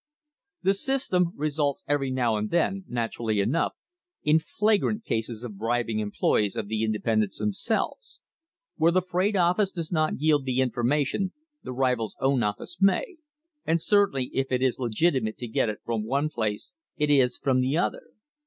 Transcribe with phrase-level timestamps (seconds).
[0.63, 3.73] The system results every now and then, naturally enough,
[4.23, 8.19] in flagrant cases of bribing employees of the independents themselves.
[8.77, 13.17] Where the freight office does not yield the infor mation, the rival's own office may,
[13.63, 17.37] and certainly if it is legiti mate to get it from one place it is
[17.37, 18.01] from the other.